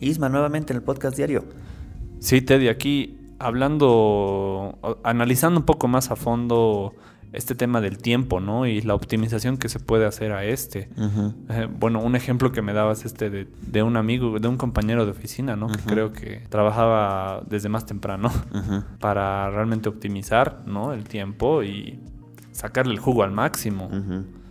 Isma, 0.00 0.28
nuevamente 0.28 0.72
en 0.72 0.78
el 0.78 0.82
podcast 0.82 1.16
diario. 1.16 1.44
Sí, 2.18 2.42
Teddy, 2.42 2.68
aquí 2.68 3.18
hablando, 3.38 4.78
analizando 5.02 5.60
un 5.60 5.66
poco 5.66 5.88
más 5.88 6.10
a 6.10 6.16
fondo 6.16 6.94
este 7.32 7.54
tema 7.54 7.80
del 7.80 7.98
tiempo, 7.98 8.40
¿no? 8.40 8.66
Y 8.66 8.80
la 8.82 8.94
optimización 8.94 9.56
que 9.56 9.68
se 9.68 9.78
puede 9.78 10.04
hacer 10.04 10.32
a 10.32 10.44
este. 10.44 10.88
Eh, 11.48 11.68
bueno, 11.78 12.00
un 12.02 12.16
ejemplo 12.16 12.52
que 12.52 12.60
me 12.60 12.72
dabas 12.72 13.04
este 13.04 13.30
de, 13.30 13.82
un 13.82 13.96
amigo, 13.96 14.38
de 14.38 14.48
un 14.48 14.56
compañero 14.56 15.04
de 15.04 15.12
oficina, 15.12 15.56
¿no? 15.56 15.68
Que 15.68 15.78
creo 15.78 16.12
que 16.12 16.42
trabajaba 16.48 17.42
desde 17.48 17.68
más 17.68 17.86
temprano 17.86 18.30
para 19.00 19.50
realmente 19.50 19.88
optimizar, 19.88 20.62
¿no? 20.66 20.92
El 20.92 21.04
tiempo 21.04 21.62
y 21.62 22.00
sacarle 22.52 22.92
el 22.92 22.98
jugo 22.98 23.22
al 23.22 23.30
máximo. 23.30 23.90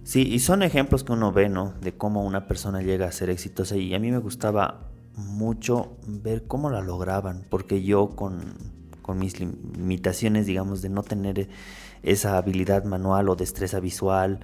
Sí, 0.04 0.28
y 0.28 0.40
son 0.40 0.64
ejemplos 0.64 1.04
que 1.04 1.12
uno 1.12 1.32
ve, 1.32 1.50
¿no? 1.50 1.74
De 1.82 1.94
cómo 1.94 2.24
una 2.24 2.48
persona 2.48 2.82
llega 2.82 3.08
a 3.08 3.12
ser 3.12 3.30
exitosa. 3.30 3.76
Y 3.76 3.94
a 3.94 4.00
mí 4.00 4.10
me 4.10 4.18
gustaba 4.18 4.89
mucho 5.20 5.98
ver 6.08 6.46
cómo 6.48 6.70
la 6.70 6.82
lograban, 6.82 7.46
porque 7.50 7.84
yo 7.84 8.10
con, 8.10 8.42
con 9.02 9.20
mis 9.20 9.40
limitaciones, 9.40 10.46
digamos, 10.46 10.82
de 10.82 10.90
no 10.90 11.04
tener 11.04 11.50
esa 12.04 12.38
habilidad 12.38 12.86
manual 12.86 13.30
o 13.30 13.36
destreza 13.36 13.80
visual 13.80 14.40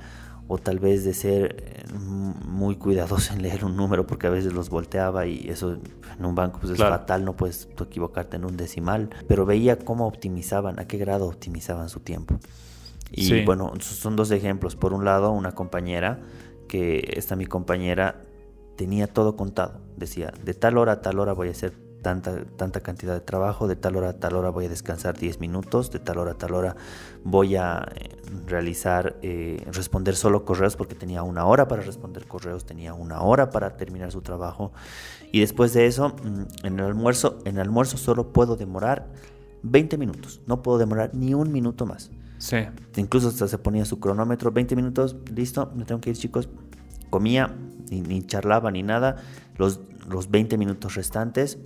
o 0.48 0.58
tal 0.58 0.80
vez 0.80 1.04
de 1.04 1.14
ser 1.14 1.56
eh, 1.68 1.94
muy 1.94 2.76
cuidadoso 2.76 3.34
en 3.34 3.42
leer 3.42 3.66
un 3.66 3.76
número 3.76 4.06
porque 4.06 4.28
a 4.28 4.30
veces 4.30 4.54
los 4.54 4.70
volteaba 4.70 5.26
y 5.26 5.50
eso 5.50 5.78
en 6.18 6.26
un 6.26 6.36
banco 6.36 6.60
pues 6.60 6.74
es 6.74 6.78
fatal, 6.78 7.26
no 7.26 7.36
puedes 7.36 7.68
equivocarte 7.82 8.38
en 8.38 8.46
un 8.46 8.56
decimal, 8.56 9.10
pero 9.28 9.46
veía 9.46 9.80
cómo 9.80 10.06
optimizaban, 10.06 10.80
a 10.80 10.88
qué 10.88 10.98
grado 10.98 11.26
optimizaban 11.28 11.90
su 11.90 12.00
tiempo. 12.02 12.40
Y 13.12 13.46
bueno, 13.46 13.72
son 13.80 14.16
dos 14.16 14.32
ejemplos. 14.32 14.76
Por 14.76 14.94
un 14.94 15.06
lado, 15.06 15.32
una 15.32 15.54
compañera, 15.54 16.20
que 16.68 17.14
esta 17.16 17.36
mi 17.36 17.46
compañera 17.46 18.22
tenía 18.76 19.08
todo 19.08 19.36
contado. 19.36 19.82
Decía, 19.98 20.34
de 20.44 20.54
tal 20.54 20.78
hora 20.78 20.94
a 20.94 21.02
tal 21.02 21.20
hora 21.20 21.34
voy 21.34 21.50
a 21.50 21.52
hacer 21.52 21.74
tanta, 22.06 22.46
tanta 22.46 22.82
cantidad 22.82 23.16
de 23.16 23.22
trabajo, 23.22 23.68
de 23.68 23.76
tal 23.76 23.96
hora 23.96 24.10
a 24.10 24.14
tal 24.14 24.36
hora 24.36 24.52
voy 24.52 24.66
a 24.66 24.70
descansar 24.70 25.18
10 25.18 25.40
minutos, 25.40 25.90
de 25.90 25.98
tal 25.98 26.20
hora 26.20 26.34
a 26.34 26.38
tal 26.38 26.54
hora 26.54 26.76
voy 27.24 27.56
a 27.56 27.84
eh, 27.96 28.10
realizar, 28.46 29.16
eh, 29.24 29.66
responder 29.72 30.16
solo 30.16 30.46
correos 30.46 30.76
porque 30.76 30.94
tenía 30.94 31.24
una 31.24 31.46
hora 31.46 31.68
para 31.68 31.82
responder 31.82 32.28
correos, 32.28 32.64
tenía 32.64 32.94
una 32.94 33.22
hora 33.22 33.50
para 33.50 33.76
terminar 33.76 34.12
su 34.12 34.22
trabajo 34.22 34.72
y 35.32 35.40
después 35.40 35.74
de 35.74 35.88
eso 35.88 36.10
mm, 36.10 36.66
en 36.68 36.80
el 36.80 36.86
almuerzo, 36.86 37.40
en 37.44 37.56
el 37.56 37.62
almuerzo 37.62 37.98
solo 37.98 38.32
puedo 38.32 38.56
demorar 38.56 39.08
20 39.64 39.98
minutos, 39.98 40.42
no 40.46 40.62
puedo 40.62 40.78
demorar 40.78 41.10
ni 41.16 41.34
un 41.34 41.52
minuto 41.52 41.88
más. 41.88 42.12
Sí. 42.38 42.58
Incluso 42.98 43.30
hasta 43.30 43.48
se 43.48 43.58
ponía 43.58 43.84
su 43.84 44.00
cronómetro, 44.00 44.52
20 44.52 44.76
minutos, 44.76 45.16
listo, 45.34 45.72
me 45.76 45.86
tengo 45.86 46.02
que 46.02 46.12
ir 46.12 46.18
chicos. 46.18 46.50
Comía, 47.10 47.56
ni, 47.90 48.02
ni 48.02 48.26
charlaba 48.26 48.72
ni 48.72 48.84
nada. 48.84 49.18
Los, 49.58 49.80
los 50.10 50.30
20 50.32 50.58
minutos 50.58 50.96
restantes 50.96 51.58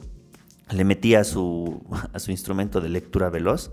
le 0.72 0.84
metía 0.84 1.22
a 1.22 1.24
su, 1.24 1.84
a 2.14 2.20
su 2.20 2.32
instrumento 2.32 2.82
de 2.82 2.90
lectura 2.90 3.30
veloz. 3.30 3.72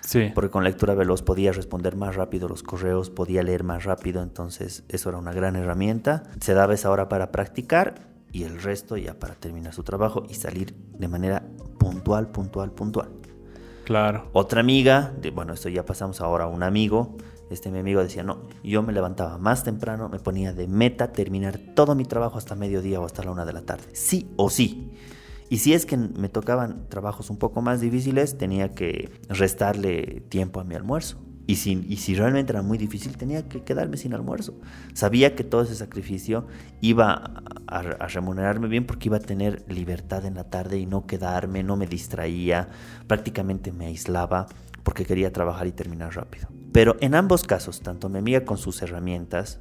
Sí. 0.00 0.30
Porque 0.34 0.50
con 0.50 0.64
lectura 0.64 0.94
veloz 0.94 1.22
podía 1.22 1.52
responder 1.52 1.96
más 1.96 2.14
rápido 2.14 2.46
los 2.46 2.62
correos, 2.62 3.08
podía 3.08 3.42
leer 3.42 3.64
más 3.64 3.84
rápido, 3.84 4.22
entonces 4.22 4.84
eso 4.88 5.08
era 5.08 5.16
una 5.16 5.32
gran 5.32 5.56
herramienta. 5.56 6.24
Se 6.40 6.52
daba 6.52 6.74
esa 6.74 6.90
hora 6.90 7.08
para 7.08 7.32
practicar 7.32 8.12
y 8.30 8.42
el 8.42 8.60
resto 8.60 8.98
ya 8.98 9.18
para 9.18 9.34
terminar 9.34 9.72
su 9.72 9.82
trabajo 9.82 10.24
y 10.28 10.34
salir 10.34 10.74
de 10.98 11.08
manera 11.08 11.42
puntual, 11.78 12.28
puntual, 12.28 12.72
puntual. 12.72 13.08
Claro. 13.84 14.28
Otra 14.32 14.60
amiga, 14.60 15.12
de, 15.20 15.30
bueno, 15.30 15.52
esto 15.52 15.68
ya 15.68 15.84
pasamos 15.86 16.20
ahora 16.20 16.44
a 16.44 16.48
un 16.48 16.62
amigo. 16.62 17.16
Este 17.54 17.70
mi 17.70 17.78
amigo 17.78 18.02
decía, 18.02 18.22
no, 18.24 18.48
yo 18.62 18.82
me 18.82 18.92
levantaba 18.92 19.38
más 19.38 19.64
temprano, 19.64 20.08
me 20.08 20.18
ponía 20.18 20.52
de 20.52 20.66
meta 20.66 21.12
terminar 21.12 21.58
todo 21.74 21.94
mi 21.94 22.04
trabajo 22.04 22.36
hasta 22.36 22.54
mediodía 22.54 23.00
o 23.00 23.06
hasta 23.06 23.24
la 23.24 23.30
una 23.30 23.44
de 23.44 23.52
la 23.52 23.62
tarde. 23.62 23.84
Sí 23.92 24.28
o 24.36 24.50
sí. 24.50 24.90
Y 25.48 25.58
si 25.58 25.72
es 25.72 25.86
que 25.86 25.96
me 25.96 26.28
tocaban 26.28 26.88
trabajos 26.88 27.30
un 27.30 27.36
poco 27.36 27.62
más 27.62 27.80
difíciles, 27.80 28.36
tenía 28.36 28.74
que 28.74 29.10
restarle 29.28 30.24
tiempo 30.28 30.58
a 30.58 30.64
mi 30.64 30.74
almuerzo. 30.74 31.18
Y 31.46 31.56
si, 31.56 31.84
y 31.88 31.98
si 31.98 32.14
realmente 32.14 32.52
era 32.52 32.62
muy 32.62 32.78
difícil, 32.78 33.16
tenía 33.16 33.48
que 33.48 33.62
quedarme 33.62 33.98
sin 33.98 34.14
almuerzo. 34.14 34.54
Sabía 34.94 35.36
que 35.36 35.44
todo 35.44 35.62
ese 35.62 35.74
sacrificio 35.74 36.46
iba 36.80 37.42
a, 37.66 38.08
remunerarme 38.08 38.66
bien 38.66 38.86
porque 38.86 39.08
iba 39.08 39.18
a 39.18 39.20
tener 39.20 39.64
libertad 39.68 40.24
en 40.24 40.34
la 40.34 40.44
tarde 40.44 40.78
y 40.78 40.86
no 40.86 41.06
quedarme, 41.06 41.62
no 41.62 41.76
me 41.76 41.86
distraía, 41.86 42.68
prácticamente 43.06 43.72
me 43.72 43.86
aislaba 43.86 44.46
porque 44.82 45.04
quería 45.04 45.32
trabajar 45.32 45.66
y 45.66 45.72
terminar 45.72 46.16
rápido. 46.16 46.48
Pero 46.74 46.96
en 46.98 47.14
ambos 47.14 47.44
casos, 47.44 47.82
tanto 47.82 48.08
mi 48.08 48.18
amiga 48.18 48.44
con 48.44 48.58
sus 48.58 48.82
herramientas, 48.82 49.60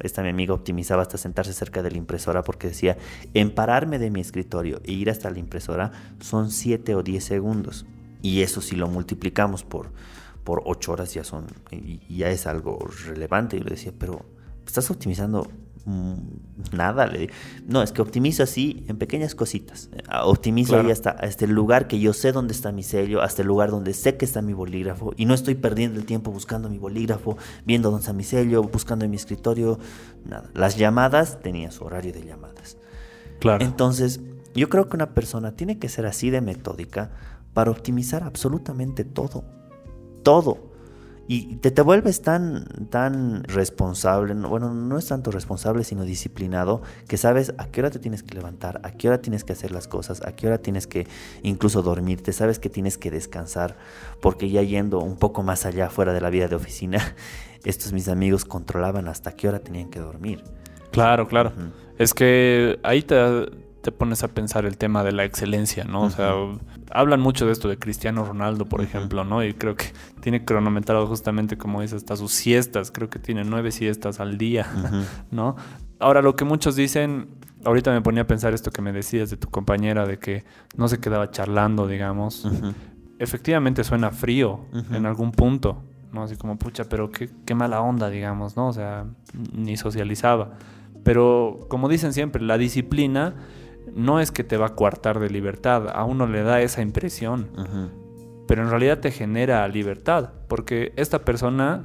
esta 0.00 0.24
mi 0.24 0.30
amiga 0.30 0.54
optimizaba 0.54 1.02
hasta 1.02 1.16
sentarse 1.16 1.52
cerca 1.52 1.84
de 1.84 1.92
la 1.92 1.98
impresora 1.98 2.42
porque 2.42 2.66
decía, 2.66 2.98
en 3.32 3.54
pararme 3.54 4.00
de 4.00 4.10
mi 4.10 4.20
escritorio 4.20 4.80
e 4.82 4.90
ir 4.90 5.08
hasta 5.08 5.30
la 5.30 5.38
impresora 5.38 5.92
son 6.18 6.50
7 6.50 6.96
o 6.96 7.04
10 7.04 7.22
segundos. 7.22 7.86
Y 8.22 8.42
eso 8.42 8.60
si 8.60 8.74
lo 8.74 8.88
multiplicamos 8.88 9.62
por, 9.62 9.92
por 10.42 10.62
8 10.64 10.90
horas 10.90 11.14
ya 11.14 11.22
son, 11.22 11.46
ya 12.08 12.28
es 12.28 12.44
algo 12.48 12.80
relevante. 13.06 13.56
Y 13.56 13.60
le 13.60 13.70
decía, 13.70 13.92
pero 13.96 14.26
estás 14.66 14.90
optimizando 14.90 15.46
nada. 16.72 17.06
Le 17.06 17.30
no, 17.66 17.82
es 17.82 17.92
que 17.92 18.02
optimizo 18.02 18.42
así 18.42 18.84
en 18.88 18.98
pequeñas 18.98 19.34
cositas. 19.34 19.90
Ah, 20.08 20.26
optimizo 20.26 20.78
ahí 20.78 20.90
hasta, 20.90 21.10
este 21.22 21.46
el 21.46 21.52
lugar 21.52 21.86
que 21.86 21.98
yo 21.98 22.12
sé 22.12 22.32
dónde 22.32 22.52
está 22.52 22.72
mi 22.72 22.82
sello, 22.82 23.22
hasta 23.22 23.42
el 23.42 23.48
lugar 23.48 23.70
donde 23.70 23.94
sé 23.94 24.16
que 24.16 24.24
está 24.24 24.42
mi 24.42 24.52
bolígrafo 24.52 25.12
y 25.16 25.24
no 25.24 25.34
estoy 25.34 25.54
perdiendo 25.54 25.98
el 25.98 26.06
tiempo 26.06 26.30
buscando 26.30 26.68
mi 26.68 26.78
bolígrafo, 26.78 27.36
viendo 27.64 27.90
dónde 27.90 28.02
está 28.02 28.12
mi 28.12 28.24
sello, 28.24 28.62
buscando 28.62 29.04
en 29.04 29.10
mi 29.10 29.16
escritorio, 29.16 29.78
nada. 30.24 30.50
Las 30.54 30.76
llamadas 30.76 31.40
tenía 31.40 31.70
su 31.70 31.84
horario 31.84 32.12
de 32.12 32.24
llamadas. 32.24 32.76
Claro. 33.40 33.64
Entonces, 33.64 34.20
yo 34.54 34.68
creo 34.68 34.88
que 34.88 34.96
una 34.96 35.14
persona 35.14 35.52
tiene 35.52 35.78
que 35.78 35.88
ser 35.88 36.06
así 36.06 36.30
de 36.30 36.40
metódica 36.40 37.10
para 37.54 37.70
optimizar 37.70 38.22
absolutamente 38.24 39.04
todo. 39.04 39.44
Todo. 40.22 40.67
Y 41.30 41.56
te, 41.56 41.70
te 41.70 41.82
vuelves 41.82 42.22
tan, 42.22 42.64
tan 42.88 43.44
responsable, 43.44 44.32
bueno, 44.32 44.72
no 44.72 44.96
es 44.96 45.08
tanto 45.08 45.30
responsable, 45.30 45.84
sino 45.84 46.04
disciplinado, 46.04 46.80
que 47.06 47.18
sabes 47.18 47.52
a 47.58 47.66
qué 47.66 47.82
hora 47.82 47.90
te 47.90 47.98
tienes 47.98 48.22
que 48.22 48.34
levantar, 48.34 48.80
a 48.82 48.92
qué 48.92 49.08
hora 49.08 49.20
tienes 49.20 49.44
que 49.44 49.52
hacer 49.52 49.70
las 49.70 49.88
cosas, 49.88 50.22
a 50.24 50.32
qué 50.32 50.46
hora 50.46 50.56
tienes 50.56 50.86
que 50.86 51.06
incluso 51.42 51.82
dormirte, 51.82 52.32
sabes 52.32 52.58
que 52.58 52.70
tienes 52.70 52.96
que 52.96 53.10
descansar, 53.10 53.76
porque 54.22 54.48
ya 54.48 54.62
yendo 54.62 55.00
un 55.00 55.18
poco 55.18 55.42
más 55.42 55.66
allá, 55.66 55.90
fuera 55.90 56.14
de 56.14 56.22
la 56.22 56.30
vida 56.30 56.48
de 56.48 56.56
oficina, 56.56 57.14
estos 57.64 57.92
mis 57.92 58.08
amigos 58.08 58.46
controlaban 58.46 59.06
hasta 59.06 59.32
qué 59.32 59.48
hora 59.48 59.58
tenían 59.58 59.90
que 59.90 60.00
dormir. 60.00 60.42
Claro, 60.92 61.28
claro. 61.28 61.52
Es 61.98 62.14
que 62.14 62.78
ahí 62.82 63.02
te, 63.02 63.50
te 63.88 63.92
pones 63.92 64.22
a 64.22 64.28
pensar 64.28 64.66
el 64.66 64.76
tema 64.76 65.02
de 65.02 65.12
la 65.12 65.24
excelencia, 65.24 65.84
¿no? 65.84 66.02
O 66.02 66.10
sea, 66.10 66.34
hablan 66.90 67.20
mucho 67.20 67.46
de 67.46 67.52
esto 67.52 67.70
de 67.70 67.78
Cristiano 67.78 68.22
Ronaldo, 68.22 68.66
por 68.66 68.82
ejemplo, 68.82 69.24
¿no? 69.24 69.42
Y 69.42 69.54
creo 69.54 69.76
que 69.76 69.86
tiene 70.20 70.44
cronometrado 70.44 71.06
justamente, 71.06 71.56
como 71.56 71.80
dice, 71.80 71.96
hasta 71.96 72.14
sus 72.14 72.32
siestas. 72.32 72.90
Creo 72.90 73.08
que 73.08 73.18
tiene 73.18 73.44
nueve 73.44 73.72
siestas 73.72 74.20
al 74.20 74.36
día, 74.36 74.66
¿no? 75.30 75.56
Ahora, 76.00 76.20
lo 76.20 76.36
que 76.36 76.44
muchos 76.44 76.76
dicen, 76.76 77.30
ahorita 77.64 77.90
me 77.90 78.02
ponía 78.02 78.24
a 78.24 78.26
pensar 78.26 78.52
esto 78.52 78.70
que 78.70 78.82
me 78.82 78.92
decías 78.92 79.30
de 79.30 79.38
tu 79.38 79.48
compañera, 79.48 80.04
de 80.04 80.18
que 80.18 80.44
no 80.76 80.86
se 80.88 81.00
quedaba 81.00 81.30
charlando, 81.30 81.86
digamos. 81.86 82.46
Efectivamente 83.18 83.84
suena 83.84 84.10
frío 84.10 84.66
en 84.90 85.06
algún 85.06 85.32
punto, 85.32 85.82
¿no? 86.12 86.24
Así 86.24 86.36
como, 86.36 86.58
pucha, 86.58 86.84
pero 86.90 87.10
qué, 87.10 87.30
qué 87.46 87.54
mala 87.54 87.80
onda, 87.80 88.10
digamos, 88.10 88.54
¿no? 88.54 88.68
O 88.68 88.72
sea, 88.74 89.06
ni 89.54 89.78
socializaba. 89.78 90.58
Pero 91.04 91.60
como 91.70 91.88
dicen 91.88 92.12
siempre, 92.12 92.42
la 92.42 92.58
disciplina 92.58 93.34
no 93.98 94.20
es 94.20 94.30
que 94.30 94.44
te 94.44 94.56
va 94.56 94.66
a 94.66 94.74
coartar 94.74 95.18
de 95.18 95.28
libertad, 95.28 95.88
a 95.92 96.04
uno 96.04 96.26
le 96.26 96.42
da 96.42 96.60
esa 96.60 96.82
impresión, 96.82 97.48
pero 98.46 98.62
en 98.62 98.70
realidad 98.70 99.00
te 99.00 99.10
genera 99.10 99.66
libertad, 99.66 100.30
porque 100.46 100.92
esta 100.96 101.24
persona 101.24 101.84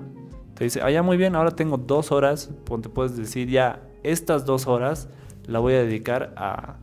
te 0.54 0.64
dice, 0.64 0.82
ah, 0.84 0.92
ya 0.92 1.02
muy 1.02 1.18
bien, 1.18 1.36
ahora 1.36 1.52
tengo 1.52 1.78
dos 1.78 2.12
horas, 2.12 2.52
te 2.82 2.90
puedes 2.90 3.18
decir, 3.18 3.50
ya, 3.50 3.82
estas 4.04 4.46
dos 4.46 4.68
horas 4.68 5.10
la 5.46 5.58
voy 5.58 5.74
a 5.74 5.80
dedicar 5.80 6.34
a, 6.38 6.76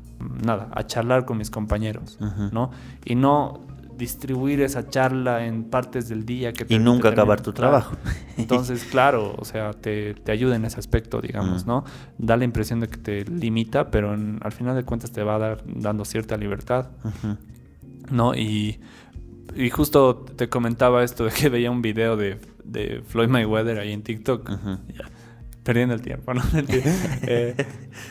nada, 0.44 0.68
a 0.72 0.84
charlar 0.84 1.24
con 1.24 1.38
mis 1.38 1.50
compañeros, 1.50 2.18
¿no? 2.50 2.72
Y 3.04 3.14
no 3.14 3.60
distribuir 4.00 4.62
esa 4.62 4.88
charla 4.88 5.44
en 5.46 5.64
partes 5.64 6.08
del 6.08 6.24
día 6.24 6.52
que 6.54 6.64
y 6.74 6.78
nunca 6.78 7.10
acabar 7.10 7.42
tu 7.42 7.52
trabajo. 7.52 7.96
Entonces, 8.38 8.84
claro, 8.84 9.34
o 9.38 9.44
sea, 9.44 9.72
te, 9.74 10.14
te, 10.14 10.32
ayuda 10.32 10.56
en 10.56 10.64
ese 10.64 10.80
aspecto, 10.80 11.20
digamos, 11.20 11.66
¿no? 11.66 11.84
Da 12.16 12.36
la 12.38 12.44
impresión 12.44 12.80
de 12.80 12.88
que 12.88 12.96
te 12.96 13.24
limita, 13.26 13.90
pero 13.90 14.10
al 14.12 14.52
final 14.52 14.74
de 14.74 14.84
cuentas 14.84 15.12
te 15.12 15.22
va 15.22 15.36
a 15.36 15.38
dar 15.38 15.62
dando 15.66 16.04
cierta 16.06 16.38
libertad, 16.38 16.88
¿no? 18.10 18.34
Y, 18.34 18.80
y, 19.54 19.68
justo 19.68 20.24
te 20.36 20.48
comentaba 20.48 21.04
esto 21.04 21.26
de 21.26 21.30
que 21.30 21.50
veía 21.50 21.70
un 21.70 21.82
video 21.82 22.16
de, 22.16 22.38
de 22.64 23.02
Floyd 23.06 23.28
Mayweather 23.28 23.78
ahí 23.78 23.92
en 23.92 24.02
TikTok 24.02 24.50
perdiendo 25.62 25.94
el 25.94 26.02
tiempo, 26.02 26.34
¿no? 26.34 26.42
Eh, 27.26 27.54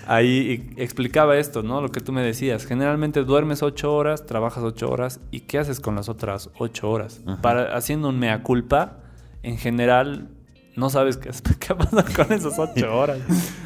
ahí 0.08 0.74
explicaba 0.78 1.38
esto, 1.38 1.64
¿no? 1.64 1.82
Lo 1.82 1.90
que 1.90 2.00
tú 2.00 2.12
me 2.12 2.22
decías. 2.22 2.66
Generalmente 2.66 3.24
duermes 3.24 3.64
ocho 3.64 3.94
horas, 3.94 4.26
trabajas 4.26 4.64
ocho 4.64 4.90
horas, 4.90 5.20
¿y 5.32 5.42
qué 5.42 5.60
haces 5.60 5.80
con 5.80 5.96
las 5.96 6.10
otras 6.10 6.50
ocho 6.58 6.90
horas? 6.90 7.22
Para, 7.42 7.76
haciendo 7.76 8.10
un 8.10 8.20
mea 8.20 8.44
culpa, 8.44 8.98
en 9.44 9.58
general 9.58 10.30
no 10.76 10.90
sabes 10.90 11.18
qué, 11.18 11.30
qué 11.60 11.76
pasa 11.76 12.04
con 12.16 12.32
esas 12.34 12.58
ocho 12.58 12.98
horas. 12.98 13.20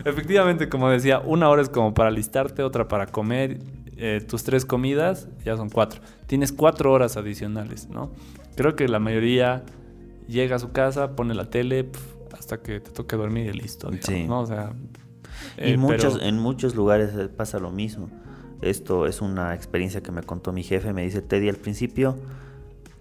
Efectivamente, 0.06 0.70
como 0.70 0.90
decía, 0.90 1.20
una 1.20 1.50
hora 1.50 1.62
es 1.62 1.70
como 1.70 1.94
para 1.94 2.12
listarte, 2.12 2.64
otra 2.64 2.88
para 2.88 3.08
comer, 3.08 3.60
eh, 3.98 4.22
tus 4.28 4.44
tres 4.44 4.66
comidas, 4.66 5.28
ya 5.46 5.56
son 5.56 5.70
cuatro. 5.70 6.02
Tienes 6.28 6.52
cuatro 6.52 6.92
horas 6.92 7.18
adicionales, 7.18 7.90
¿no? 7.90 8.12
Creo 8.56 8.76
que 8.76 8.88
la 8.88 9.00
mayoría 9.00 9.64
llega 10.28 10.56
a 10.56 10.60
su 10.60 10.72
casa, 10.72 11.16
pone 11.16 11.34
la 11.34 11.50
tele 11.50 11.90
hasta 12.38 12.62
que 12.62 12.80
te 12.80 12.92
toque 12.92 13.16
dormir 13.16 13.48
y 13.48 13.54
listo, 13.54 13.90
sí. 14.02 14.26
¿no? 14.28 14.42
O 14.42 14.46
sea... 14.46 14.74
y 15.58 15.72
eh, 15.72 15.78
muchos, 15.78 16.20
en 16.22 16.40
muchos 16.40 16.76
lugares 16.76 17.12
pasa 17.36 17.60
lo 17.60 17.72
mismo. 17.72 18.10
Esto 18.62 19.08
es 19.08 19.22
una 19.22 19.54
experiencia 19.54 20.02
que 20.02 20.12
me 20.12 20.24
contó 20.24 20.54
mi 20.54 20.64
jefe. 20.64 20.94
Me 20.94 21.04
dice, 21.04 21.22
Teddy, 21.22 21.50
al 21.50 21.58
principio 21.58 22.18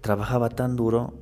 trabajaba 0.01 0.49
tan 0.49 0.75
duro 0.75 1.13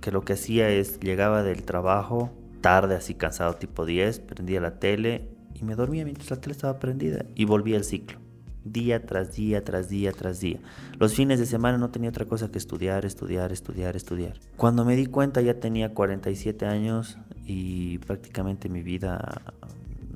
que 0.00 0.12
lo 0.12 0.22
que 0.22 0.34
hacía 0.34 0.68
es, 0.68 1.00
llegaba 1.00 1.42
del 1.42 1.62
trabajo 1.62 2.30
tarde, 2.60 2.96
así 2.96 3.14
cansado, 3.14 3.54
tipo 3.54 3.86
10, 3.86 4.20
prendía 4.20 4.60
la 4.60 4.78
tele 4.78 5.28
y 5.54 5.64
me 5.64 5.74
dormía 5.74 6.04
mientras 6.04 6.30
la 6.30 6.40
tele 6.40 6.52
estaba 6.52 6.78
prendida 6.78 7.24
y 7.34 7.44
volvía 7.44 7.76
al 7.76 7.84
ciclo. 7.84 8.18
Día 8.72 9.06
tras 9.06 9.34
día, 9.34 9.64
tras 9.64 9.88
día, 9.88 10.12
tras 10.12 10.40
día. 10.40 10.58
Los 10.98 11.14
fines 11.14 11.38
de 11.38 11.46
semana 11.46 11.78
no 11.78 11.90
tenía 11.90 12.10
otra 12.10 12.24
cosa 12.24 12.50
que 12.50 12.58
estudiar, 12.58 13.04
estudiar, 13.04 13.52
estudiar, 13.52 13.96
estudiar. 13.96 14.34
Cuando 14.56 14.84
me 14.84 14.96
di 14.96 15.06
cuenta 15.06 15.40
ya 15.40 15.54
tenía 15.54 15.94
47 15.94 16.66
años 16.66 17.18
y 17.44 17.98
prácticamente 17.98 18.68
mi 18.68 18.82
vida 18.82 19.42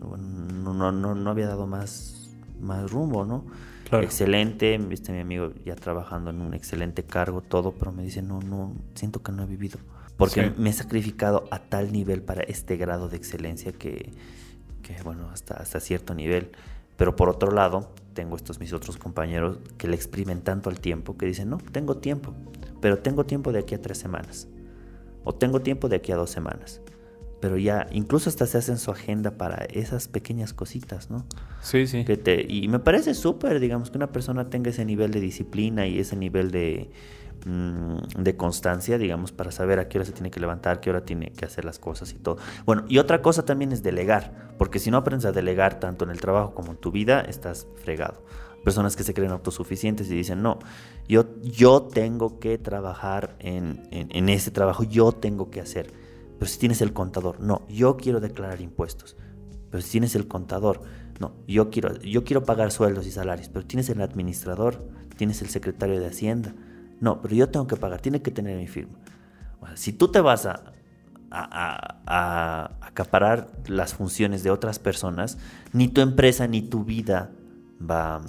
no, 0.00 0.72
no, 0.72 0.92
no, 0.92 1.14
no 1.14 1.30
había 1.30 1.46
dado 1.46 1.66
más, 1.66 2.30
más 2.60 2.90
rumbo, 2.90 3.24
¿no? 3.24 3.44
Excelente, 3.92 4.78
este, 4.90 5.12
mi 5.12 5.18
amigo 5.18 5.52
ya 5.64 5.74
trabajando 5.74 6.30
en 6.30 6.40
un 6.40 6.54
excelente 6.54 7.02
cargo, 7.02 7.40
todo, 7.40 7.72
pero 7.72 7.90
me 7.90 8.04
dice, 8.04 8.22
no, 8.22 8.40
no, 8.40 8.74
siento 8.94 9.22
que 9.22 9.32
no 9.32 9.42
he 9.42 9.46
vivido. 9.46 9.78
Porque 10.16 10.52
me 10.56 10.70
he 10.70 10.72
sacrificado 10.72 11.48
a 11.50 11.58
tal 11.58 11.92
nivel 11.92 12.22
para 12.22 12.42
este 12.42 12.76
grado 12.76 13.08
de 13.08 13.16
excelencia 13.16 13.72
que, 13.72 14.12
que 14.82 15.02
bueno, 15.02 15.30
hasta, 15.32 15.54
hasta 15.54 15.80
cierto 15.80 16.14
nivel. 16.14 16.50
Pero 17.00 17.16
por 17.16 17.30
otro 17.30 17.50
lado, 17.50 17.88
tengo 18.12 18.36
estos 18.36 18.60
mis 18.60 18.74
otros 18.74 18.98
compañeros 18.98 19.56
que 19.78 19.88
le 19.88 19.96
exprimen 19.96 20.42
tanto 20.42 20.68
al 20.68 20.80
tiempo 20.80 21.16
que 21.16 21.24
dicen, 21.24 21.48
no, 21.48 21.56
tengo 21.56 21.96
tiempo, 21.96 22.34
pero 22.82 22.98
tengo 22.98 23.24
tiempo 23.24 23.52
de 23.52 23.60
aquí 23.60 23.74
a 23.74 23.80
tres 23.80 23.96
semanas. 23.96 24.48
O 25.24 25.34
tengo 25.34 25.62
tiempo 25.62 25.88
de 25.88 25.96
aquí 25.96 26.12
a 26.12 26.16
dos 26.16 26.28
semanas 26.28 26.82
pero 27.40 27.56
ya 27.56 27.86
incluso 27.90 28.28
hasta 28.28 28.46
se 28.46 28.58
hacen 28.58 28.78
su 28.78 28.90
agenda 28.90 29.32
para 29.32 29.64
esas 29.64 30.08
pequeñas 30.08 30.52
cositas, 30.52 31.10
¿no? 31.10 31.24
Sí, 31.62 31.86
sí. 31.86 32.04
Que 32.04 32.16
te, 32.16 32.44
y 32.46 32.68
me 32.68 32.78
parece 32.78 33.14
súper, 33.14 33.60
digamos, 33.60 33.90
que 33.90 33.96
una 33.96 34.12
persona 34.12 34.50
tenga 34.50 34.70
ese 34.70 34.84
nivel 34.84 35.10
de 35.10 35.20
disciplina 35.20 35.86
y 35.86 35.98
ese 35.98 36.16
nivel 36.16 36.50
de, 36.50 36.90
mm, 37.46 38.22
de 38.22 38.36
constancia, 38.36 38.98
digamos, 38.98 39.32
para 39.32 39.50
saber 39.52 39.78
a 39.78 39.88
qué 39.88 39.98
hora 39.98 40.04
se 40.04 40.12
tiene 40.12 40.30
que 40.30 40.38
levantar, 40.38 40.80
qué 40.80 40.90
hora 40.90 41.04
tiene 41.04 41.32
que 41.32 41.46
hacer 41.46 41.64
las 41.64 41.78
cosas 41.78 42.12
y 42.12 42.16
todo. 42.16 42.36
Bueno, 42.66 42.84
y 42.88 42.98
otra 42.98 43.22
cosa 43.22 43.44
también 43.44 43.72
es 43.72 43.82
delegar, 43.82 44.54
porque 44.58 44.78
si 44.78 44.90
no 44.90 44.98
aprendes 44.98 45.24
a 45.24 45.32
delegar 45.32 45.80
tanto 45.80 46.04
en 46.04 46.10
el 46.10 46.20
trabajo 46.20 46.54
como 46.54 46.72
en 46.72 46.76
tu 46.76 46.92
vida, 46.92 47.22
estás 47.22 47.66
fregado. 47.82 48.22
Personas 48.64 48.94
que 48.94 49.04
se 49.04 49.14
creen 49.14 49.30
autosuficientes 49.30 50.10
y 50.10 50.14
dicen, 50.14 50.42
no, 50.42 50.58
yo, 51.08 51.24
yo 51.40 51.80
tengo 51.80 52.38
que 52.38 52.58
trabajar 52.58 53.34
en, 53.38 53.88
en, 53.90 54.08
en 54.10 54.28
ese 54.28 54.50
trabajo, 54.50 54.84
yo 54.84 55.12
tengo 55.12 55.50
que 55.50 55.62
hacer 55.62 55.90
pero 56.40 56.50
si 56.50 56.58
tienes 56.58 56.80
el 56.80 56.94
contador, 56.94 57.38
no, 57.38 57.66
yo 57.68 57.98
quiero 57.98 58.18
declarar 58.18 58.62
impuestos, 58.62 59.14
pero 59.70 59.82
si 59.82 59.90
tienes 59.90 60.14
el 60.14 60.26
contador, 60.26 60.80
no, 61.18 61.34
yo 61.46 61.68
quiero, 61.68 62.00
yo 62.00 62.24
quiero 62.24 62.44
pagar 62.44 62.72
sueldos 62.72 63.06
y 63.06 63.10
salarios, 63.10 63.50
pero 63.50 63.66
tienes 63.66 63.90
el 63.90 64.00
administrador, 64.00 64.82
tienes 65.18 65.42
el 65.42 65.50
secretario 65.50 66.00
de 66.00 66.06
Hacienda, 66.06 66.54
no, 66.98 67.20
pero 67.20 67.34
yo 67.34 67.50
tengo 67.50 67.66
que 67.66 67.76
pagar, 67.76 68.00
tiene 68.00 68.22
que 68.22 68.30
tener 68.30 68.56
mi 68.56 68.68
firma. 68.68 68.94
si 69.74 69.92
tú 69.92 70.08
te 70.08 70.22
vas 70.22 70.46
a, 70.46 70.72
a, 71.30 72.70
acaparar 72.80 73.52
las 73.66 73.92
funciones 73.92 74.42
de 74.42 74.50
otras 74.50 74.78
personas, 74.78 75.36
ni 75.74 75.88
tu 75.88 76.00
empresa 76.00 76.46
ni 76.46 76.62
tu 76.62 76.84
vida 76.84 77.32
va, 77.78 78.22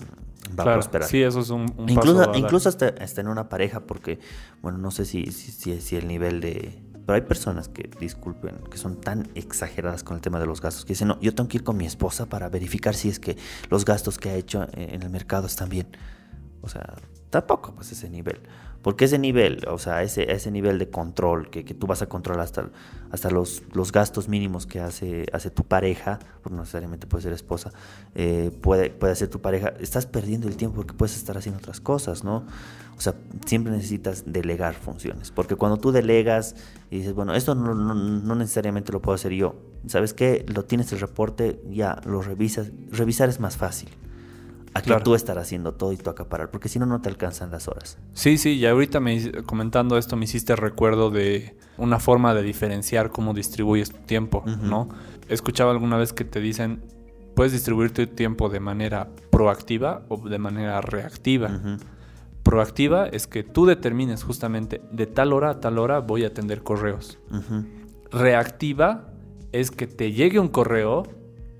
va 0.60 0.64
a 0.64 0.74
prosperar. 0.74 1.08
Sí, 1.08 1.24
eso 1.24 1.40
es 1.40 1.50
un, 1.50 1.74
incluso, 1.88 2.30
incluso 2.36 2.68
hasta, 2.68 2.94
en 3.22 3.30
una 3.30 3.48
pareja, 3.48 3.80
porque, 3.80 4.20
bueno, 4.62 4.80
no 4.80 4.92
sé 4.92 5.06
si, 5.06 5.28
si, 5.32 5.80
si 5.80 5.96
el 5.96 6.10
nivel 6.10 6.42
de, 6.42 6.91
pero 7.06 7.16
hay 7.16 7.22
personas 7.22 7.68
que, 7.68 7.90
disculpen, 8.00 8.58
que 8.70 8.78
son 8.78 9.00
tan 9.00 9.30
exageradas 9.36 10.04
con 10.04 10.16
el 10.16 10.22
tema 10.22 10.40
de 10.40 10.46
los 10.46 10.62
gastos, 10.62 10.86
que 10.86 10.94
dicen, 10.94 11.10
no, 11.10 11.20
yo 11.20 11.34
tengo 11.34 11.48
que 11.50 11.58
ir 11.58 11.64
con 11.64 11.78
mi 11.78 11.86
esposa 11.86 12.28
para 12.28 12.50
verificar 12.50 12.96
si 12.96 13.10
es 13.10 13.20
que 13.20 13.38
los 13.70 13.86
gastos 13.86 14.18
que 14.18 14.30
ha 14.30 14.36
hecho 14.36 14.68
en 14.74 15.02
el 15.02 15.10
mercado 15.10 15.48
están 15.48 15.70
bien. 15.70 15.88
O 16.62 16.70
sea, 16.70 16.96
tampoco 17.32 17.74
pues 17.74 17.92
ese 17.92 18.10
nivel. 18.10 18.42
Porque 18.82 19.06
ese 19.06 19.20
nivel, 19.20 19.64
o 19.68 19.78
sea, 19.78 20.02
ese, 20.02 20.32
ese 20.32 20.50
nivel 20.50 20.80
de 20.80 20.90
control, 20.90 21.52
que, 21.52 21.64
que 21.64 21.76
tú 21.76 21.86
vas 21.86 22.02
a 22.02 22.10
controlar 22.10 22.44
hasta, 22.44 22.70
hasta 23.12 23.30
los, 23.30 23.62
los, 23.74 23.92
gastos 23.92 24.28
mínimos 24.28 24.66
que 24.66 24.80
hace, 24.80 25.28
hace 25.34 25.52
tu 25.52 25.64
pareja, 25.64 26.18
porque 26.42 26.56
no 26.56 26.62
necesariamente 26.62 27.06
puede 27.06 27.22
ser 27.22 27.34
esposa, 27.34 27.72
eh, 28.16 28.50
puede, 28.62 28.90
puede 28.90 29.16
ser 29.16 29.28
tu 29.30 29.40
pareja, 29.40 29.74
estás 29.80 30.08
perdiendo 30.08 30.48
el 30.48 30.58
tiempo 30.58 30.78
porque 30.78 30.96
puedes 30.96 31.16
estar 31.16 31.38
haciendo 31.38 31.60
otras 31.60 31.80
cosas, 31.80 32.24
¿no? 32.24 32.44
O 32.98 33.02
sea, 33.02 33.14
siempre 33.46 33.72
necesitas 33.72 34.24
delegar 34.26 34.74
funciones, 34.74 35.30
porque 35.30 35.56
cuando 35.56 35.78
tú 35.78 35.92
delegas 35.92 36.56
y 36.90 36.98
dices, 36.98 37.14
bueno, 37.14 37.36
esto 37.36 37.54
no, 37.54 37.76
no, 37.76 37.94
no 37.94 38.36
necesariamente 38.36 38.92
lo 38.92 39.00
puedo 39.00 39.14
hacer 39.16 39.34
yo, 39.34 39.56
¿sabes 39.86 40.16
qué? 40.16 40.44
Lo 40.48 40.66
tienes 40.66 40.92
el 40.92 41.00
reporte, 41.00 41.62
ya 41.70 42.02
lo 42.04 42.24
revisas, 42.24 42.72
revisar 42.92 43.30
es 43.30 43.40
más 43.40 43.58
fácil 43.58 43.90
a 44.74 44.82
que 44.82 44.96
tú 45.02 45.16
estar 45.16 45.38
haciendo 45.38 45.74
todo 45.74 45.92
y 45.92 45.98
tú 45.98 46.10
acaparar, 46.10 46.50
porque 46.50 46.70
si 46.70 46.80
no, 46.80 46.86
no 46.86 47.02
te 47.02 47.10
alcanzan 47.10 47.52
las 47.52 47.68
horas. 47.68 47.98
Sí, 48.14 48.38
sí, 48.38 48.52
y 48.52 48.66
ahorita 48.66 49.00
me, 49.00 49.32
comentando 49.44 49.98
esto 49.98 50.16
me 50.16 50.26
hiciste 50.26 50.56
recuerdo 50.56 51.10
de 51.10 51.56
una 51.78 52.00
forma 52.00 52.34
de 52.34 52.44
diferenciar 52.44 53.12
cómo 53.12 53.34
distribuyes 53.34 53.92
tu 53.92 53.98
tiempo, 54.00 54.44
¿no? 54.46 54.90
He 55.30 55.34
escuchado 55.34 55.72
alguna 55.72 55.98
vez 55.98 56.14
que 56.14 56.24
te 56.24 56.40
dicen, 56.40 56.82
puedes 57.36 57.52
distribuir 57.52 57.92
tu 57.92 58.06
tiempo 58.08 58.50
de 58.50 58.60
manera 58.60 59.10
proactiva 59.30 60.04
o 60.10 60.18
de 60.18 60.38
manera 60.38 60.82
reactiva. 60.82 61.52
Proactiva 62.44 63.08
es 63.08 63.28
que 63.28 63.44
tú 63.44 63.66
determines 63.66 64.24
justamente 64.24 64.82
de 64.92 65.06
tal 65.06 65.34
hora 65.34 65.52
a 65.52 65.60
tal 65.60 65.78
hora 65.78 66.00
voy 66.00 66.24
a 66.24 66.28
atender 66.28 66.64
correos. 66.64 67.20
Reactiva 68.12 69.12
es 69.52 69.72
que 69.72 69.88
te 69.88 70.12
llegue 70.12 70.40
un 70.40 70.48
correo 70.48 71.04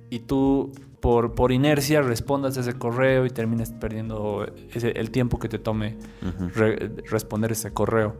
y 0.10 0.20
tú 0.20 0.72
por, 1.02 1.34
por 1.34 1.52
inercia 1.52 2.02
respondas 2.02 2.56
ese 2.58 2.74
correo 2.74 3.26
y 3.26 3.30
termines 3.30 3.72
perdiendo 3.72 4.46
ese, 4.74 4.92
el 4.92 5.12
tiempo 5.12 5.40
que 5.40 5.50
te 5.50 5.60
tome 5.60 5.98
responder 7.10 7.52
ese 7.52 7.74
correo. 7.74 8.16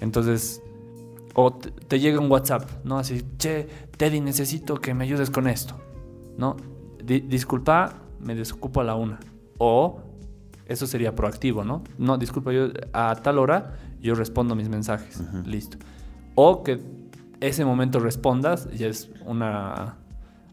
Entonces, 0.00 0.62
o 1.34 1.52
te, 1.52 2.00
llega 2.00 2.18
un 2.18 2.30
WhatsApp, 2.30 2.68
¿no? 2.84 2.98
Así, 2.98 3.22
che, 3.38 3.68
Teddy, 3.96 4.20
necesito 4.20 4.76
que 4.76 4.94
me 4.94 5.04
ayudes 5.04 5.30
con 5.30 5.46
esto, 5.46 5.78
¿no? 6.36 6.56
disculpa, 7.04 7.94
me 8.20 8.34
desocupo 8.34 8.80
a 8.80 8.84
la 8.84 8.94
una. 8.94 9.18
O 9.58 10.00
eso 10.66 10.86
sería 10.86 11.14
proactivo, 11.14 11.64
¿no? 11.64 11.82
No, 11.98 12.16
disculpa, 12.16 12.52
yo 12.52 12.68
a 12.92 13.16
tal 13.16 13.38
hora 13.38 13.76
yo 14.00 14.14
respondo 14.14 14.54
mis 14.54 14.68
mensajes. 14.68 15.20
Listo. 15.44 15.78
O 16.34 16.62
que 16.62 16.80
ese 17.40 17.64
momento 17.64 17.98
respondas 17.98 18.68
y 18.72 18.84
es 18.84 19.10
una 19.26 19.96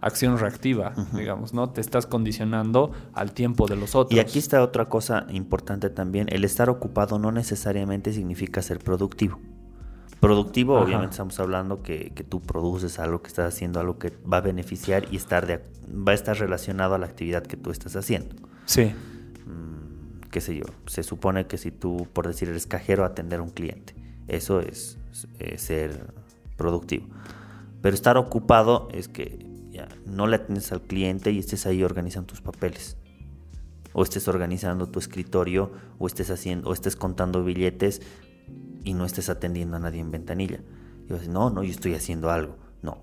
acción 0.01 0.37
reactiva, 0.37 0.93
digamos, 1.13 1.53
¿no? 1.53 1.69
Te 1.69 1.81
estás 1.81 2.05
condicionando 2.05 2.91
al 3.13 3.33
tiempo 3.33 3.67
de 3.67 3.75
los 3.75 3.95
otros. 3.95 4.15
Y 4.15 4.19
aquí 4.19 4.39
está 4.39 4.63
otra 4.63 4.85
cosa 4.85 5.25
importante 5.29 5.89
también, 5.89 6.27
el 6.31 6.43
estar 6.43 6.69
ocupado 6.69 7.19
no 7.19 7.31
necesariamente 7.31 8.13
significa 8.13 8.61
ser 8.61 8.79
productivo. 8.79 9.39
Productivo, 10.19 10.77
obviamente 10.77 11.11
estamos 11.11 11.39
hablando 11.39 11.81
que, 11.81 12.11
que, 12.13 12.25
tú 12.25 12.41
produces 12.41 12.99
algo, 12.99 13.21
que 13.21 13.29
estás 13.29 13.53
haciendo 13.53 13.79
algo 13.79 13.99
que 13.99 14.11
va 14.31 14.37
a 14.37 14.41
beneficiar 14.41 15.05
y 15.11 15.15
estar 15.15 15.47
de, 15.47 15.63
va 15.89 16.11
a 16.11 16.15
estar 16.15 16.37
relacionado 16.37 16.95
a 16.95 16.97
la 16.97 17.05
actividad 17.05 17.43
que 17.43 17.55
tú 17.55 17.71
estás 17.71 17.95
haciendo. 17.95 18.35
Sí. 18.65 18.91
Mm, 19.45 20.29
qué 20.29 20.41
sé 20.41 20.57
yo, 20.57 20.65
se 20.87 21.03
supone 21.03 21.47
que 21.47 21.57
si 21.57 21.71
tú, 21.71 22.05
por 22.11 22.27
decir, 22.27 22.49
eres 22.49 22.67
cajero, 22.67 23.05
atender 23.05 23.39
a 23.39 23.43
un 23.43 23.49
cliente, 23.49 23.95
eso 24.27 24.59
es 24.59 24.97
ser 25.55 26.13
productivo. 26.57 27.07
Pero 27.81 27.95
estar 27.95 28.17
ocupado 28.17 28.89
es 28.91 29.07
que 29.07 29.48
no 30.05 30.27
le 30.27 30.37
atiendes 30.37 30.71
al 30.71 30.81
cliente 30.81 31.31
y 31.31 31.39
estés 31.39 31.65
ahí 31.65 31.83
organizando 31.83 32.27
tus 32.27 32.41
papeles. 32.41 32.97
O 33.93 34.03
estés 34.03 34.27
organizando 34.27 34.87
tu 34.87 34.99
escritorio, 34.99 35.71
o 35.97 36.07
estés 36.07 36.29
haciendo, 36.29 36.69
o 36.69 36.73
estés 36.73 36.95
contando 36.95 37.43
billetes 37.43 38.01
y 38.83 38.93
no 38.93 39.05
estés 39.05 39.29
atendiendo 39.29 39.77
a 39.77 39.79
nadie 39.79 39.99
en 39.99 40.11
ventanilla. 40.11 40.61
Y 41.07 41.13
vas 41.13 41.27
no, 41.27 41.49
no, 41.49 41.63
yo 41.63 41.71
estoy 41.71 41.95
haciendo 41.95 42.29
algo. 42.29 42.55
No, 42.81 42.99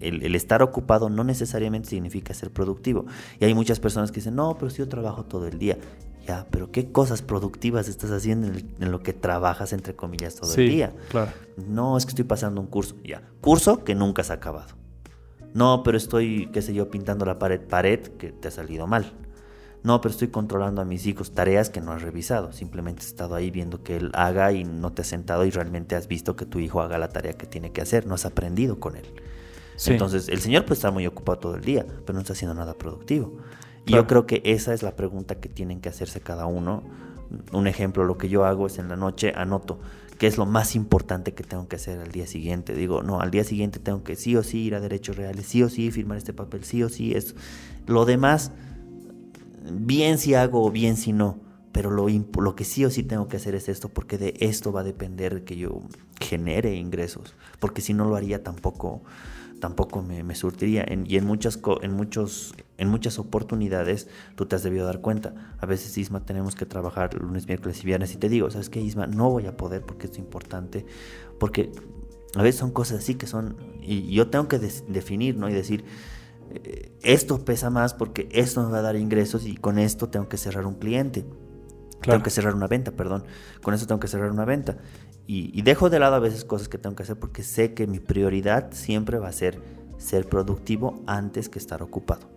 el, 0.00 0.34
estar 0.34 0.62
ocupado 0.62 1.08
no 1.08 1.24
necesariamente 1.24 1.90
significa 1.90 2.34
ser 2.34 2.50
productivo. 2.50 3.06
Y 3.40 3.44
hay 3.44 3.54
muchas 3.54 3.80
personas 3.80 4.10
que 4.10 4.16
dicen, 4.16 4.34
no, 4.34 4.56
pero 4.58 4.70
si 4.70 4.78
yo 4.78 4.88
trabajo 4.88 5.24
todo 5.24 5.46
el 5.46 5.58
día. 5.58 5.78
Ya, 6.26 6.46
pero 6.50 6.70
¿qué 6.70 6.90
cosas 6.90 7.20
productivas 7.20 7.86
estás 7.86 8.10
haciendo 8.10 8.46
en, 8.46 8.90
lo 8.90 9.02
que 9.02 9.12
trabajas, 9.12 9.74
entre 9.74 9.94
comillas, 9.94 10.36
todo 10.36 10.54
el 10.54 10.68
día? 10.70 10.94
Claro. 11.10 11.32
No, 11.68 11.98
es 11.98 12.06
que 12.06 12.10
estoy 12.10 12.24
pasando 12.24 12.62
un 12.62 12.66
curso. 12.66 12.96
Ya, 13.04 13.22
curso 13.42 13.84
que 13.84 13.94
nunca 13.94 14.22
has 14.22 14.30
acabado. 14.30 14.74
No, 15.54 15.82
pero 15.84 15.96
estoy, 15.96 16.48
qué 16.52 16.60
sé 16.60 16.74
yo, 16.74 16.90
pintando 16.90 17.24
la 17.24 17.38
pared, 17.38 17.60
pared 17.60 18.00
que 18.00 18.32
te 18.32 18.48
ha 18.48 18.50
salido 18.50 18.86
mal. 18.86 19.12
No, 19.84 20.00
pero 20.00 20.12
estoy 20.12 20.28
controlando 20.28 20.80
a 20.80 20.84
mis 20.84 21.06
hijos, 21.06 21.32
tareas 21.32 21.70
que 21.70 21.80
no 21.80 21.92
has 21.92 22.02
revisado. 22.02 22.52
Simplemente 22.52 23.00
has 23.00 23.06
estado 23.06 23.34
ahí 23.34 23.50
viendo 23.50 23.82
que 23.82 23.96
él 23.96 24.10
haga 24.14 24.50
y 24.52 24.64
no 24.64 24.92
te 24.92 25.02
has 25.02 25.08
sentado 25.08 25.44
y 25.44 25.50
realmente 25.50 25.94
has 25.94 26.08
visto 26.08 26.36
que 26.36 26.44
tu 26.44 26.58
hijo 26.58 26.80
haga 26.80 26.98
la 26.98 27.08
tarea 27.08 27.34
que 27.34 27.46
tiene 27.46 27.70
que 27.70 27.82
hacer. 27.82 28.06
No 28.06 28.14
has 28.14 28.24
aprendido 28.24 28.80
con 28.80 28.96
él. 28.96 29.04
Entonces, 29.86 30.28
el 30.28 30.40
señor 30.40 30.64
puede 30.64 30.74
estar 30.74 30.92
muy 30.92 31.06
ocupado 31.06 31.38
todo 31.38 31.54
el 31.56 31.62
día, 31.62 31.86
pero 32.04 32.14
no 32.14 32.20
está 32.20 32.32
haciendo 32.32 32.54
nada 32.54 32.74
productivo. 32.74 33.32
Y 33.86 33.92
yo 33.92 34.06
creo 34.06 34.26
que 34.26 34.40
esa 34.44 34.72
es 34.72 34.82
la 34.82 34.96
pregunta 34.96 35.34
que 35.36 35.48
tienen 35.48 35.80
que 35.80 35.90
hacerse 35.90 36.20
cada 36.20 36.46
uno. 36.46 36.82
Un 37.52 37.66
ejemplo, 37.66 38.04
lo 38.04 38.16
que 38.16 38.28
yo 38.28 38.44
hago 38.44 38.66
es 38.66 38.78
en 38.78 38.88
la 38.88 38.96
noche 38.96 39.32
anoto 39.36 39.78
qué 40.18 40.26
es 40.26 40.38
lo 40.38 40.46
más 40.46 40.74
importante 40.74 41.34
que 41.34 41.44
tengo 41.44 41.68
que 41.68 41.76
hacer 41.76 42.00
al 42.00 42.12
día 42.12 42.26
siguiente. 42.26 42.74
Digo, 42.74 43.02
no, 43.02 43.20
al 43.20 43.30
día 43.30 43.44
siguiente 43.44 43.78
tengo 43.78 44.04
que 44.04 44.16
sí 44.16 44.36
o 44.36 44.42
sí 44.42 44.62
ir 44.62 44.74
a 44.74 44.80
derechos 44.80 45.16
reales, 45.16 45.46
sí 45.46 45.62
o 45.62 45.68
sí 45.68 45.90
firmar 45.90 46.18
este 46.18 46.32
papel, 46.32 46.64
sí 46.64 46.82
o 46.82 46.88
sí 46.88 47.14
esto. 47.14 47.34
Lo 47.86 48.04
demás, 48.04 48.52
bien 49.72 50.18
si 50.18 50.34
hago 50.34 50.64
o 50.64 50.70
bien 50.70 50.96
si 50.96 51.12
no, 51.12 51.40
pero 51.72 51.90
lo, 51.90 52.06
lo 52.08 52.54
que 52.54 52.64
sí 52.64 52.84
o 52.84 52.90
sí 52.90 53.02
tengo 53.02 53.28
que 53.28 53.36
hacer 53.36 53.54
es 53.54 53.68
esto, 53.68 53.88
porque 53.88 54.18
de 54.18 54.34
esto 54.40 54.72
va 54.72 54.80
a 54.80 54.84
depender 54.84 55.44
que 55.44 55.56
yo 55.56 55.82
genere 56.20 56.76
ingresos, 56.76 57.34
porque 57.58 57.80
si 57.80 57.94
no 57.94 58.04
lo 58.04 58.16
haría 58.16 58.42
tampoco 58.42 59.02
tampoco 59.64 60.02
me, 60.02 60.34
surtiría. 60.34 60.84
y 61.06 61.16
en 61.16 61.24
muchas, 61.24 61.58
en, 61.80 61.92
muchos, 61.94 62.54
en 62.76 62.88
muchas 62.88 63.18
oportunidades 63.18 64.08
tú 64.36 64.44
te 64.44 64.56
has 64.56 64.62
debido 64.62 64.84
dar 64.84 65.00
cuenta. 65.00 65.54
A 65.58 65.64
veces, 65.64 65.96
Isma, 65.96 66.26
tenemos 66.26 66.54
que 66.54 66.66
trabajar 66.66 67.14
lunes, 67.14 67.46
miércoles 67.46 67.82
y 67.82 67.86
viernes. 67.86 68.12
Y 68.12 68.18
te 68.18 68.28
digo, 68.28 68.50
¿sabes 68.50 68.68
qué, 68.68 68.82
Isma? 68.82 69.06
No 69.06 69.30
voy 69.30 69.46
a 69.46 69.56
poder 69.56 69.80
porque 69.80 70.06
es 70.06 70.18
importante. 70.18 70.84
Porque 71.40 71.72
a 72.34 72.42
veces 72.42 72.60
son 72.60 72.72
cosas 72.72 72.98
así 72.98 73.14
que 73.14 73.26
son... 73.26 73.56
Y 73.80 74.12
yo 74.12 74.28
tengo 74.28 74.48
que 74.48 74.58
definir, 74.58 75.38
¿no? 75.38 75.48
Y 75.48 75.54
decir, 75.54 75.86
eh, 76.50 76.92
esto 77.02 77.42
pesa 77.42 77.70
más 77.70 77.94
porque 77.94 78.28
esto 78.32 78.62
me 78.62 78.70
va 78.70 78.80
a 78.80 78.82
dar 78.82 78.96
ingresos 78.96 79.46
y 79.46 79.56
con 79.56 79.78
esto 79.78 80.10
tengo 80.10 80.28
que 80.28 80.36
cerrar 80.36 80.66
un 80.66 80.74
cliente. 80.74 81.24
Tengo 82.02 82.22
que 82.22 82.28
cerrar 82.28 82.54
una 82.54 82.66
venta, 82.66 82.90
perdón. 82.90 83.24
Con 83.62 83.72
eso 83.72 83.86
tengo 83.86 83.98
que 83.98 84.08
cerrar 84.08 84.30
una 84.30 84.44
venta. 84.44 84.76
Y, 85.26 85.62
dejo 85.62 85.88
de 85.88 85.98
lado 85.98 86.16
a 86.16 86.18
veces 86.18 86.44
cosas 86.44 86.68
que 86.68 86.76
tengo 86.76 86.96
que 86.96 87.02
hacer 87.02 87.16
porque 87.16 87.42
sé 87.42 87.72
que 87.72 87.86
mi 87.86 87.98
prioridad 87.98 88.72
siempre 88.72 89.18
va 89.18 89.28
a 89.28 89.32
ser 89.32 89.58
ser 89.96 90.28
productivo 90.28 91.02
antes 91.06 91.48
que 91.48 91.58
estar 91.58 91.82
ocupado. 91.82 92.28